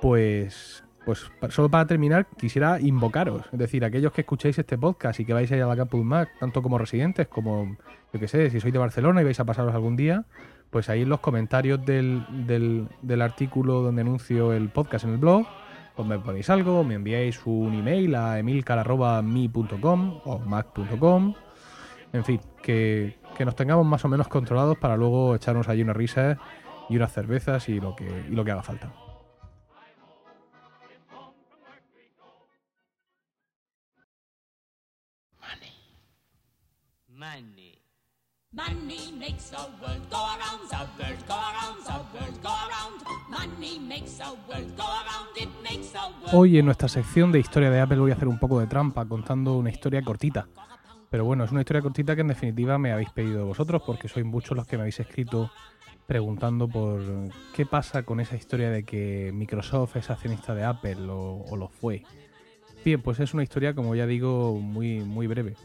[0.00, 5.24] Pues, pues solo para terminar, quisiera invocaros, es decir, aquellos que escuchéis este podcast y
[5.24, 7.76] que vais a ir a la Campus Mac, tanto como residentes como,
[8.12, 10.24] yo qué sé, si sois de Barcelona y vais a pasaros algún día,
[10.68, 15.18] pues ahí en los comentarios del, del, del artículo donde anuncio el podcast en el
[15.18, 15.46] blog,
[15.94, 21.34] pues me ponéis algo, me enviáis un email a emilcar.mi.com o mac.com,
[22.12, 25.96] en fin, que, que nos tengamos más o menos controlados para luego echarnos allí unas
[25.96, 26.36] risas
[26.90, 29.05] y unas cervezas y lo que, y lo que haga falta.
[37.16, 37.80] Money.
[38.52, 43.00] Money makes the world go around, the world go around, the world go around.
[43.30, 46.34] Money makes the world go around, it makes the world.
[46.34, 49.06] Hoy en nuestra sección de historia de Apple voy a hacer un poco de trampa
[49.06, 50.46] contando una historia cortita.
[51.08, 54.26] Pero bueno, es una historia cortita que en definitiva me habéis pedido vosotros porque sois
[54.26, 55.50] muchos los que me habéis escrito
[56.06, 57.00] preguntando por
[57.54, 61.68] qué pasa con esa historia de que Microsoft es accionista de Apple o, o lo
[61.68, 62.02] fue.
[62.84, 65.56] Bien, pues es una historia, como ya digo, muy, muy breve.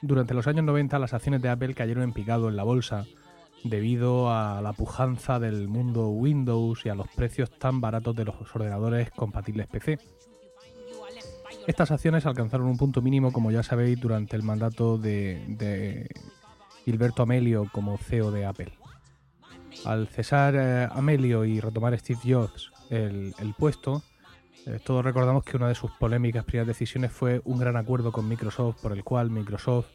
[0.00, 3.04] Durante los años 90 las acciones de Apple cayeron en picado en la bolsa
[3.64, 8.36] debido a la pujanza del mundo Windows y a los precios tan baratos de los
[8.54, 9.98] ordenadores compatibles PC.
[11.66, 16.08] Estas acciones alcanzaron un punto mínimo, como ya sabéis, durante el mandato de, de
[16.84, 18.72] Gilberto Amelio como CEO de Apple.
[19.84, 24.02] Al cesar eh, Amelio y retomar Steve Jobs el, el puesto,
[24.66, 28.28] eh, todos recordamos que una de sus polémicas primeras decisiones fue un gran acuerdo con
[28.28, 29.88] Microsoft por el cual Microsoft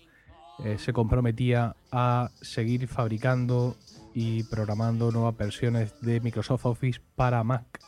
[0.64, 3.76] eh, se comprometía a seguir fabricando
[4.14, 7.80] y programando nuevas versiones de Microsoft Office para Mac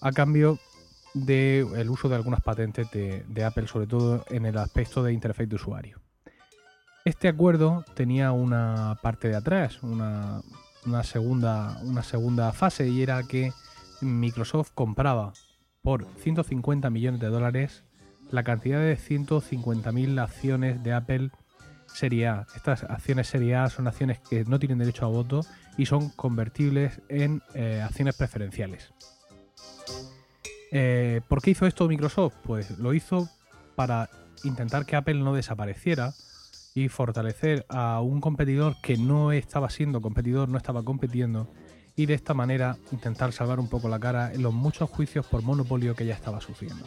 [0.00, 0.58] a cambio
[1.14, 5.56] del uso de algunas patentes de, Apple, sobre todo en el aspecto de interfaz de
[5.56, 6.00] usuario.
[7.06, 10.42] Este acuerdo tenía una parte de atrás, una
[11.02, 13.52] segunda fase, y era que
[14.02, 15.32] Microsoft compraba
[15.86, 17.84] por 150 millones de dólares
[18.32, 21.30] la cantidad de 150.000 acciones de Apple
[21.86, 22.46] Serie A.
[22.56, 25.42] Estas acciones Serie A son acciones que no tienen derecho a voto
[25.78, 28.92] y son convertibles en eh, acciones preferenciales.
[30.72, 32.34] Eh, ¿Por qué hizo esto Microsoft?
[32.42, 33.28] Pues lo hizo
[33.76, 34.10] para
[34.42, 36.14] intentar que Apple no desapareciera
[36.74, 41.48] y fortalecer a un competidor que no estaba siendo competidor, no estaba compitiendo,
[41.96, 45.42] y de esta manera intentar salvar un poco la cara en los muchos juicios por
[45.42, 46.86] monopolio que ya estaba sufriendo.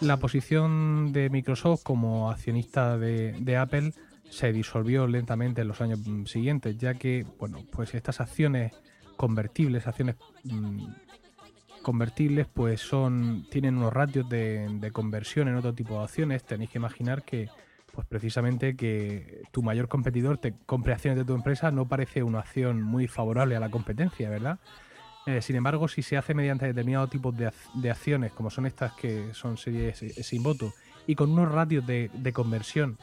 [0.00, 3.92] La posición de Microsoft como accionista de, Apple
[4.30, 8.72] se disolvió lentamente en los años siguientes, ya que, bueno, pues estas acciones
[9.16, 10.86] convertibles, acciones mm,
[11.82, 16.44] convertibles, pues son tienen unos ratios de, de conversión en otro tipo de acciones.
[16.44, 17.48] Tenéis que imaginar que,
[17.98, 22.38] pues precisamente que tu mayor competidor te compre acciones de tu empresa no parece una
[22.38, 24.60] acción muy favorable a la competencia, ¿verdad?
[25.26, 28.92] Eh, sin embargo, si se hace mediante determinados tipos de, de acciones, como son estas
[28.92, 30.72] que son series eh, sin voto,
[31.08, 32.98] y con unos ratios de, conversión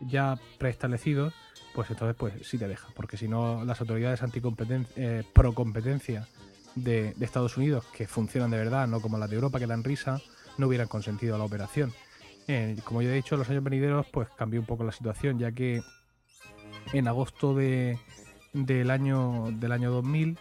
[0.00, 1.34] ya preestablecidos,
[1.74, 6.26] pues entonces pues sí te deja, porque si no las autoridades anticompetencia, eh, pro competencia
[6.74, 9.84] de, de Estados Unidos, que funcionan de verdad, no como las de Europa que dan
[9.84, 10.22] risa,
[10.56, 11.92] no hubieran consentido la operación.
[12.48, 15.38] Eh, como ya he dicho, en los años venideros pues cambió un poco la situación,
[15.38, 15.82] ya que
[16.94, 17.98] en agosto de,
[18.54, 20.38] del, año, del año 2000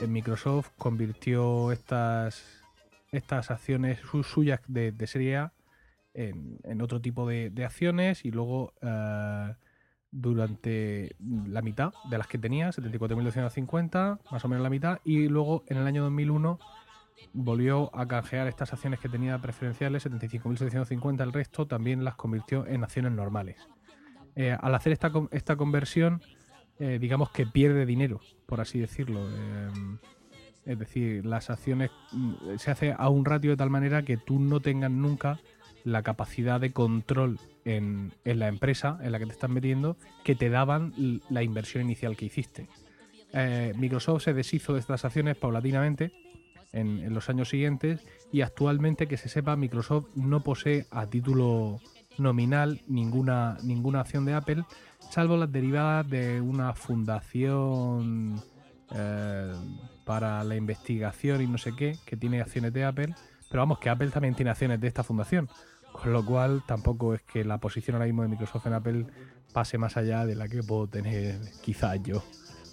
[0.00, 2.62] eh, Microsoft convirtió estas,
[3.10, 5.52] estas acciones su- suyas de, de serie A
[6.14, 9.54] en, en otro tipo de, de acciones y luego eh,
[10.12, 15.64] durante la mitad de las que tenía, 74.250, más o menos la mitad, y luego
[15.68, 16.58] en el año 2001
[17.32, 22.82] volvió a canjear estas acciones que tenía preferenciales, 75.750, el resto también las convirtió en
[22.82, 23.56] acciones normales.
[24.36, 26.22] Eh, al hacer esta, esta conversión,
[26.78, 29.20] eh, digamos que pierde dinero, por así decirlo.
[29.28, 29.70] Eh,
[30.66, 34.38] es decir, las acciones mm, se hace a un ratio de tal manera que tú
[34.38, 35.40] no tengas nunca
[35.84, 40.34] la capacidad de control en, en la empresa en la que te estás metiendo que
[40.34, 40.92] te daban
[41.30, 42.68] la inversión inicial que hiciste.
[43.76, 46.12] Microsoft se deshizo de estas acciones paulatinamente
[46.72, 51.80] en, los años siguientes y actualmente que se sepa Microsoft no posee a título
[52.18, 54.64] nominal ninguna, ninguna acción de Apple
[55.10, 58.40] salvo las derivadas de una fundación
[58.94, 59.52] eh,
[60.04, 63.14] para la investigación y no sé qué que tiene acciones de Apple
[63.48, 65.48] pero vamos que Apple también tiene acciones de esta fundación
[65.92, 69.06] con lo cual tampoco es que la posición ahora mismo de Microsoft en Apple
[69.52, 72.22] pase más allá de la que puedo tener quizás yo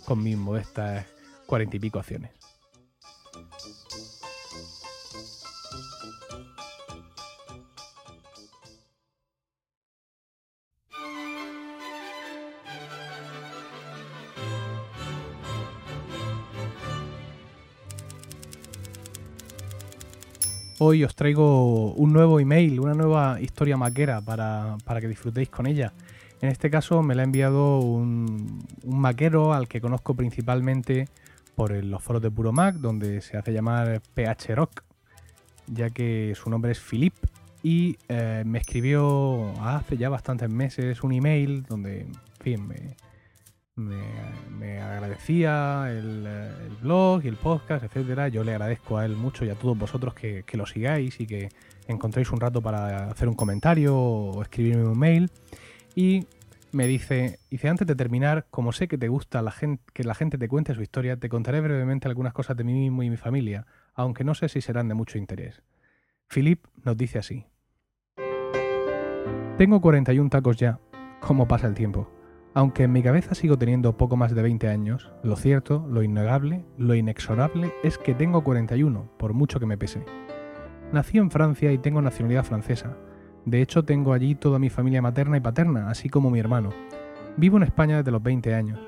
[0.06, 1.06] con mis modestas
[1.46, 2.32] cuarenta y pico acciones.
[20.80, 25.66] Hoy os traigo un nuevo email, una nueva historia maquera para, para que disfrutéis con
[25.66, 25.92] ella.
[26.40, 31.08] En este caso me la ha enviado un, maquero al que conozco principalmente
[31.56, 34.84] por los foros de Puro Mac, donde se hace llamar PH Rock,
[35.66, 37.16] ya que su nombre es Philip.
[37.64, 42.96] Y eh, me escribió hace ya bastantes meses un email donde, en fin, me,
[43.78, 46.28] me- agradecía el,
[46.82, 48.28] blog y el podcast, etcétera.
[48.28, 51.28] Yo le agradezco a él mucho y a todos vosotros que, que lo sigáis y
[51.28, 51.50] que
[51.88, 55.32] encontréis un rato para hacer un comentario o escribirme un mail.
[55.96, 56.26] Y
[56.72, 60.16] me dice, dice, antes de terminar, como sé que te gusta la gente, que la
[60.16, 63.18] gente te cuente su historia, te contaré brevemente algunas cosas de mí mismo y mi
[63.18, 65.62] familia, aunque no sé si serán de mucho interés.
[66.28, 67.46] Philip nos dice así.
[69.58, 70.80] Tengo 41 tacos ya.
[71.20, 72.17] ¿Cómo pasa el tiempo?
[72.58, 76.66] Aunque en mi cabeza sigo teniendo poco más de 20 años, lo cierto, lo innegable,
[76.80, 80.04] lo inexorable es que tengo 41, por mucho que me pese.
[80.92, 82.98] Nací en Francia y tengo nacionalidad francesa.
[83.46, 86.72] De hecho, tengo allí toda mi familia materna y paterna, así como mi hermano.
[87.38, 88.80] Vivo en España desde los 20 años.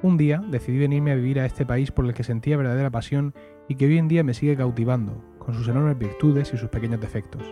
[0.00, 3.34] Un día decidí venirme a vivir a este país por el que sentía verdadera pasión
[3.68, 7.02] y que hoy en día me sigue cautivando, con sus enormes virtudes y sus pequeños
[7.02, 7.42] defectos.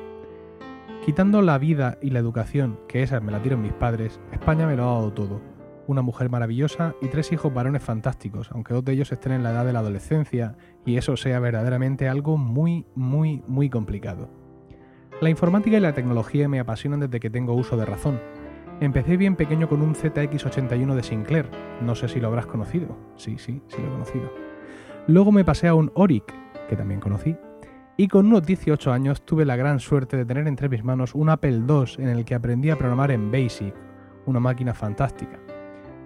[1.04, 4.76] Quitando la vida y la educación, que esas me la dieron mis padres, España me
[4.76, 5.40] lo ha dado todo.
[5.88, 9.50] Una mujer maravillosa y tres hijos varones fantásticos, aunque dos de ellos estén en la
[9.50, 14.30] edad de la adolescencia, y eso sea verdaderamente algo muy, muy, muy complicado.
[15.20, 18.20] La informática y la tecnología me apasionan desde que tengo uso de razón.
[18.80, 22.96] Empecé bien pequeño con un ZX81 de Sinclair, no sé si lo habrás conocido.
[23.16, 24.32] Sí, sí, sí lo he conocido.
[25.08, 26.32] Luego me pasé a un Oric,
[26.68, 27.36] que también conocí,
[27.96, 31.28] y con unos 18 años tuve la gran suerte de tener entre mis manos un
[31.28, 33.74] Apple II en el que aprendí a programar en BASIC,
[34.26, 35.38] una máquina fantástica.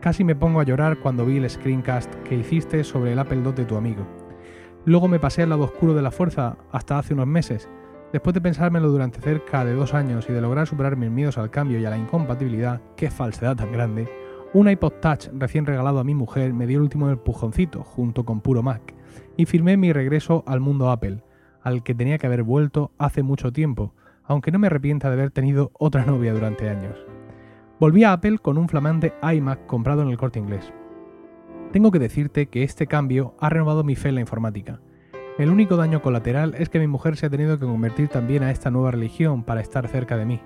[0.00, 3.52] Casi me pongo a llorar cuando vi el screencast que hiciste sobre el Apple II
[3.52, 4.06] de tu amigo.
[4.84, 7.68] Luego me pasé al lado oscuro de la fuerza hasta hace unos meses.
[8.12, 11.50] Después de pensármelo durante cerca de dos años y de lograr superar mis miedos al
[11.50, 14.08] cambio y a la incompatibilidad, qué falsedad tan grande,
[14.54, 18.40] un iPod Touch recién regalado a mi mujer me dio el último empujoncito junto con
[18.40, 18.94] Puro Mac
[19.36, 21.22] y firmé mi regreso al mundo Apple,
[21.66, 25.32] al que tenía que haber vuelto hace mucho tiempo, aunque no me arrepienta de haber
[25.32, 26.96] tenido otra novia durante años.
[27.80, 30.72] Volví a Apple con un flamante iMac comprado en el corte inglés.
[31.72, 34.80] Tengo que decirte que este cambio ha renovado mi fe en la informática.
[35.38, 38.52] El único daño colateral es que mi mujer se ha tenido que convertir también a
[38.52, 40.40] esta nueva religión para estar cerca de mí.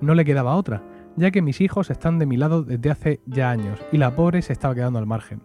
[0.00, 0.82] No le quedaba otra,
[1.16, 4.40] ya que mis hijos están de mi lado desde hace ya años y la pobre
[4.40, 5.42] se estaba quedando al margen.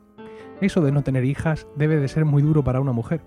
[0.61, 3.21] Eso de no tener hijas debe de ser muy duro para una mujer.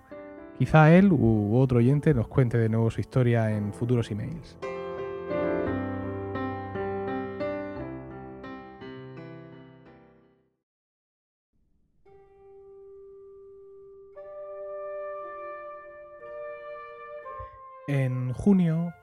[0.59, 4.59] Quizá él u otro oyente nos cuente de nuevo su historia en futuros emails.
[17.87, 18.93] En junio,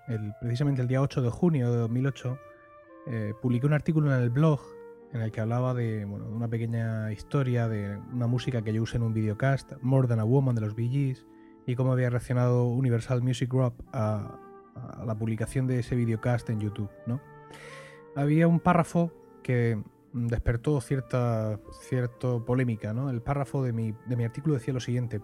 [0.41, 2.39] precisamente el día 8 de junio de 2008,
[3.09, 4.78] eh, publiqué un artículo en el blog
[5.13, 8.83] en el que hablaba de, bueno, de una pequeña historia de una música que yo
[8.83, 11.27] usé en un videocast, More Than a Woman de los Bee Gees,
[11.67, 14.39] y cómo había reaccionado Universal Music Group a,
[14.75, 16.91] a la publicación de ese videocast en YouTube.
[17.07, 17.21] ¿no?
[18.17, 19.83] Había un párrafo que
[20.13, 22.93] despertó cierta, cierta polémica.
[22.93, 23.11] ¿no?
[23.11, 25.21] El párrafo de mi, de mi artículo decía lo siguiente.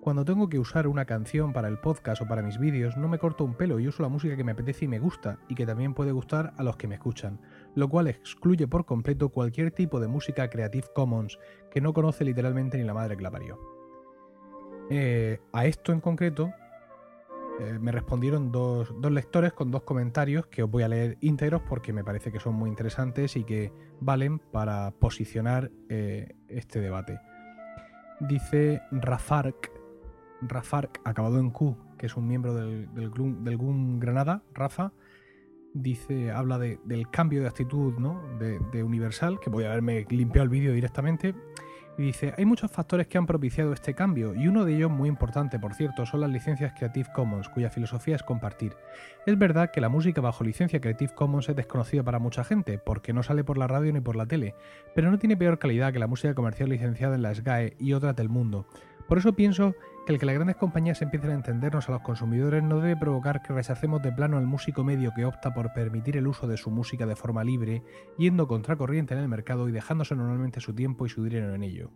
[0.00, 3.18] Cuando tengo que usar una canción para el podcast o para mis vídeos, no me
[3.18, 5.66] corto un pelo y uso la música que me apetece y me gusta, y que
[5.66, 7.40] también puede gustar a los que me escuchan,
[7.76, 11.38] lo cual excluye por completo cualquier tipo de música Creative Commons
[11.70, 13.60] que no conoce literalmente ni la madre que la parió.
[14.90, 16.52] Eh, a esto en concreto
[17.60, 21.62] eh, me respondieron dos, dos lectores con dos comentarios que os voy a leer íntegros
[21.68, 27.20] porque me parece que son muy interesantes y que valen para posicionar eh, este debate.
[28.20, 29.70] Dice Rafark,
[30.40, 33.12] Rafark, acabado en Q, que es un miembro del, del,
[33.44, 34.92] del GUM Granada, Rafa,
[35.82, 38.22] dice, habla de- del cambio de actitud ¿no?
[38.38, 41.34] de, de Universal, que voy a haberme limpiado el vídeo directamente.
[41.98, 45.08] Y dice, hay muchos factores que han propiciado este cambio, y uno de ellos muy
[45.08, 48.76] importante, por cierto, son las licencias Creative Commons, cuya filosofía es compartir.
[49.24, 53.14] Es verdad que la música bajo licencia Creative Commons es desconocida para mucha gente, porque
[53.14, 54.54] no sale por la radio ni por la tele,
[54.94, 58.14] pero no tiene peor calidad que la música comercial licenciada en la SGAE y otras
[58.14, 58.66] del mundo.
[59.08, 59.74] Por eso pienso
[60.06, 63.42] que el que las grandes compañías empiecen a entendernos a los consumidores no debe provocar
[63.42, 66.70] que rechacemos de plano al músico medio que opta por permitir el uso de su
[66.70, 67.82] música de forma libre,
[68.16, 71.90] yendo contracorriente en el mercado y dejándose normalmente su tiempo y su dinero en ello.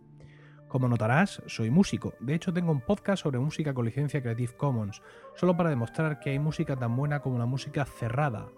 [0.67, 2.13] Como notarás, soy músico.
[2.19, 5.01] De hecho, tengo un podcast sobre música con licencia Creative Commons,
[5.35, 8.49] solo para demostrar que hay música tan buena como la música cerrada.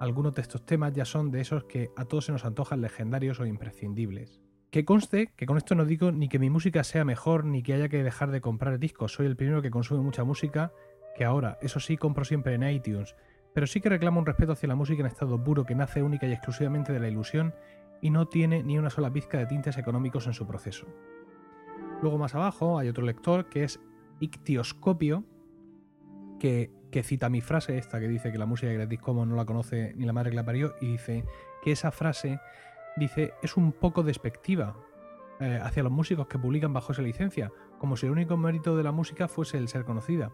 [0.00, 3.40] Algunos de estos temas ya son de esos que a todos se nos antojan legendarios
[3.40, 4.40] o imprescindibles.
[4.72, 7.74] Que conste que con esto no digo ni que mi música sea mejor ni que
[7.74, 9.12] haya que dejar de comprar discos.
[9.12, 10.72] Soy el primero que consume mucha música,
[11.14, 13.14] que ahora, eso sí, compro siempre en iTunes.
[13.52, 16.26] Pero sí que reclamo un respeto hacia la música en estado puro que nace única
[16.26, 17.54] y exclusivamente de la ilusión
[18.00, 20.86] y no tiene ni una sola pizca de tintes económicos en su proceso.
[22.00, 23.78] Luego más abajo hay otro lector que es
[24.20, 25.24] Ictioscopio,
[26.40, 26.70] que,
[27.04, 29.92] cita mi frase esta que dice que la música de Creative Commons no la conoce
[29.96, 31.26] ni la madre que la parió y dice
[31.62, 32.40] que esa frase
[32.96, 34.76] dice es un poco despectiva
[35.40, 38.84] eh, hacia los músicos que publican bajo esa licencia, como si el único mérito de
[38.84, 40.30] la música fuese el ser conocida.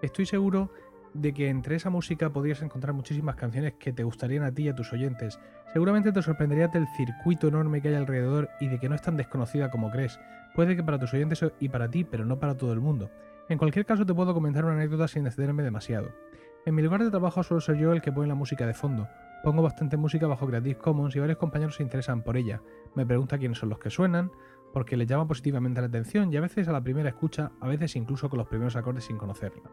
[0.00, 0.70] Estoy seguro
[1.14, 4.68] de que entre esa música podrías encontrar muchísimas canciones que te gustarían a ti y
[4.68, 5.40] a tus oyentes.
[5.72, 9.16] Seguramente te sorprenderías del circuito enorme que hay alrededor y de que no es tan
[9.16, 10.18] desconocida como crees.
[10.54, 13.10] Puede que para tus oyentes y para ti, pero no para todo el mundo.
[13.48, 16.12] En cualquier caso te puedo comentar una anécdota sin extenderme demasiado.
[16.66, 19.08] En mi lugar de trabajo suelo ser yo el que pone la música de fondo.
[19.42, 22.60] Pongo bastante música bajo Creative Commons y varios compañeros se interesan por ella.
[22.94, 24.32] Me pregunta quiénes son los que suenan,
[24.72, 27.94] porque les llama positivamente la atención y a veces a la primera escucha, a veces
[27.96, 29.70] incluso con los primeros acordes sin conocerla.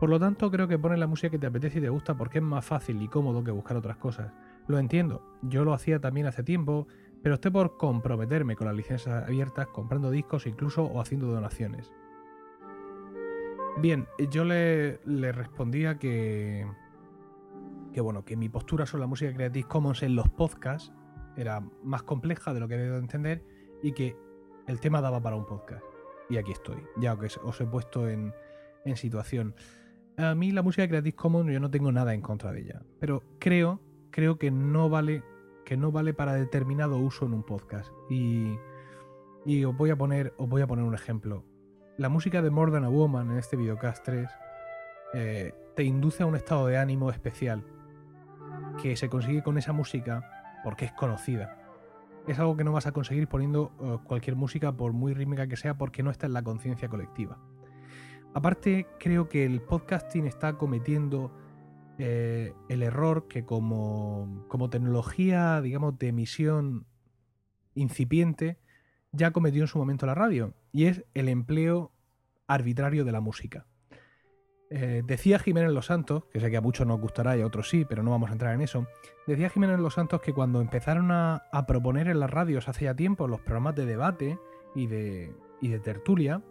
[0.00, 2.38] Por lo tanto, creo que pones la música que te apetece y te gusta porque
[2.38, 4.32] es más fácil y cómodo que buscar otras cosas.
[4.66, 6.88] Lo entiendo, yo lo hacía también hace tiempo,
[7.22, 11.92] pero opté por comprometerme con las licencias abiertas comprando discos incluso o haciendo donaciones.
[13.78, 16.66] Bien, yo le respondía que,
[17.94, 20.92] que bueno, que mi postura sobre la música Creative Commons en los podcasts
[21.36, 23.44] era más compleja de lo que he de entender
[23.82, 24.16] y que
[24.66, 25.84] el tema daba para un podcast.
[26.28, 28.34] Y aquí estoy, ya que os he puesto en,
[28.96, 29.54] situación.
[30.18, 33.22] A mí la música Creative Commons yo no tengo nada en contra de ella, pero
[33.38, 33.80] creo,
[34.10, 35.22] creo que no vale,
[35.64, 37.92] que no vale para determinado uso en un podcast.
[38.10, 38.56] Y,
[39.46, 41.44] y os voy a poner, os voy a poner un ejemplo.
[41.96, 44.28] La música de More Than a Woman en este videocast 3
[45.14, 47.64] eh, te induce a un estado de ánimo especial
[48.80, 51.58] que se consigue con esa música porque es conocida.
[52.26, 55.56] Es algo que no vas a conseguir poniendo uh, cualquier música, por muy rítmica que
[55.56, 57.38] sea, porque no está en la conciencia colectiva.
[58.32, 61.30] Aparte, creo que el podcasting está cometiendo
[61.98, 66.86] eh, el error que como, como tecnología, digamos, de emisión
[67.74, 68.58] incipiente,
[69.12, 71.92] ya cometió en su momento la radio, y es el empleo
[72.48, 73.66] arbitrario de la música.
[74.76, 77.68] Eh, decía Jiménez Los Santos, que sé que a muchos nos gustará y a otros
[77.68, 78.88] sí, pero no vamos a entrar en eso.
[79.24, 83.28] Decía Jiménez Los Santos que cuando empezaron a, proponer en las radios hace ya tiempo
[83.28, 84.36] los programas de debate
[84.74, 86.42] y de, y de tertulia,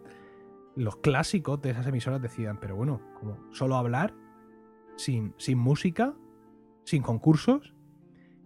[0.74, 4.14] los clásicos de esas emisoras decían, pero bueno, como solo hablar,
[4.96, 6.14] sin, sin música,
[6.84, 7.74] sin concursos.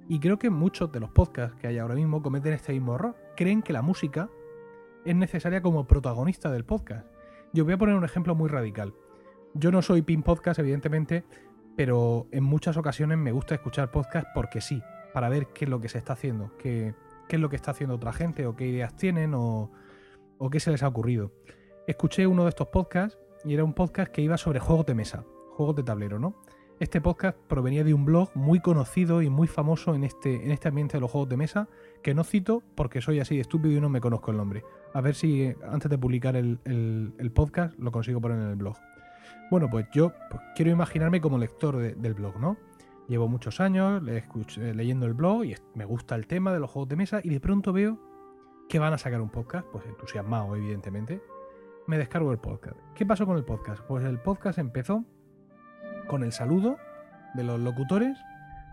[0.09, 3.15] Y creo que muchos de los podcasts que hay ahora mismo cometen este mismo error.
[3.37, 4.29] Creen que la música
[5.05, 7.07] es necesaria como protagonista del podcast.
[7.53, 8.93] Yo voy a poner un ejemplo muy radical.
[9.55, 11.25] Yo no soy pin podcast, evidentemente,
[11.77, 14.83] pero en muchas ocasiones me gusta escuchar podcast porque sí,
[15.13, 16.95] para ver qué es lo que se está haciendo, qué,
[17.29, 19.71] es lo que está haciendo otra gente, o qué ideas tienen, o,
[20.51, 21.33] qué se les ha ocurrido.
[21.87, 25.25] Escuché uno de estos podcasts y era un podcast que iba sobre juegos de mesa.
[25.53, 26.37] juegos de tablero, ¿no?
[26.79, 30.69] Este podcast provenía de un blog muy conocido y muy famoso en este, en este
[30.69, 31.69] ambiente de los juegos de mesa,
[32.03, 34.63] que no cito porque soy así de estúpido y no me conozco el nombre.
[34.95, 38.77] A ver si antes de publicar el podcast lo consigo poner en el blog.
[39.51, 42.57] Bueno, pues yo pues, quiero imaginarme como lector de- del blog, ¿no?
[43.09, 46.71] Llevo muchos años le eh, leyendo el blog y me gusta el tema de los
[46.71, 47.99] juegos de mesa y de pronto veo
[48.69, 51.23] que van a sacar un podcast, pues entusiasmado evidentemente.
[51.87, 52.77] Me descargo el podcast.
[52.95, 53.81] ¿Qué pasó con el podcast?
[53.85, 55.05] Pues el podcast empezó
[56.07, 56.77] con el saludo
[57.35, 58.19] de los locutores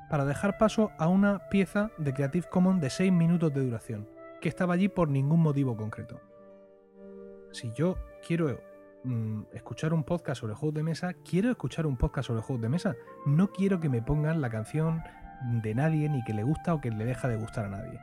[0.09, 4.09] para dejar paso a una pieza de Creative Commons de 6 minutos de duración,
[4.41, 6.19] que estaba allí por ningún motivo concreto.
[7.51, 7.95] Si yo
[8.27, 8.59] quiero
[9.05, 12.69] mm, escuchar un podcast sobre juegos de mesa, quiero escuchar un podcast sobre juegos de
[12.69, 12.95] mesa.
[13.25, 15.01] No quiero que me pongan la canción
[15.61, 17.99] de nadie, ni que le gusta o que le deja de gustar a nadie.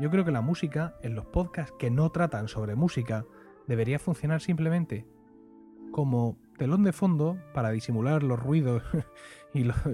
[0.00, 3.24] Yo creo que la música, en los podcasts que no tratan sobre música,
[3.68, 5.06] debería funcionar simplemente
[5.92, 8.82] como telón de fondo para disimular los ruidos
[9.54, 9.86] y, los-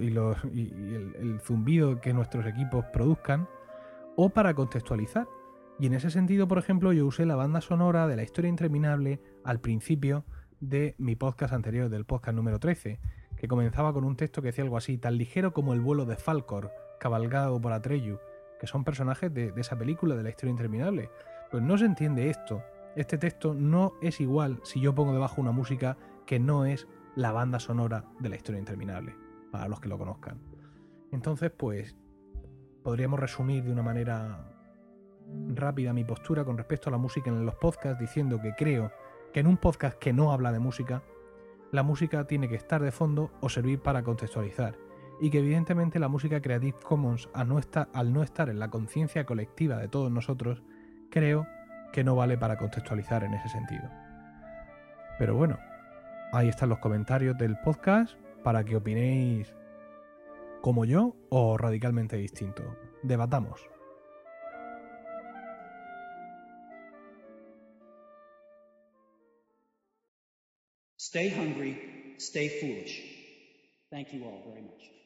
[0.44, 3.48] el zumbido que nuestros equipos produzcan,
[4.16, 5.26] o para contextualizar.
[5.80, 9.20] Y en ese sentido, por ejemplo, yo usé la banda sonora de la historia interminable
[9.44, 10.24] al principio
[10.60, 12.98] de mi podcast anterior, del podcast número 13,
[13.36, 16.16] que comenzaba con un texto que decía algo así, tan ligero como el vuelo de
[16.16, 18.18] Falcor, cabalgado por Atreyu,
[18.60, 21.10] que son personajes de, de esa película de la historia interminable.
[21.50, 22.62] Pues no se entiende esto.
[22.96, 25.96] Este texto no es igual si yo pongo debajo una música
[26.26, 29.14] que no es la banda sonora de la historia interminable,
[29.52, 30.40] para los que lo conozcan.
[31.12, 31.96] Entonces, pues,
[32.82, 34.52] podríamos resumir de una manera
[35.54, 38.90] rápida mi postura con respecto a la música en los podcasts, diciendo que creo
[39.32, 41.02] que en un podcast que no habla de música,
[41.70, 44.76] la música tiene que estar de fondo o servir para contextualizar.
[45.20, 48.70] Y que evidentemente la música Creative Commons, al no estar, al no estar en la
[48.70, 50.62] conciencia colectiva de todos nosotros,
[51.10, 51.46] creo
[51.92, 53.90] que no vale para contextualizar en ese sentido.
[55.18, 55.58] Pero bueno,
[56.32, 59.54] ahí están los comentarios del podcast para que opinéis
[60.60, 62.62] como yo o radicalmente distinto.
[63.02, 63.68] Debatamos.
[71.10, 71.74] Stay hungry,
[72.18, 73.02] stay foolish.
[73.90, 74.97] Thank you all very much.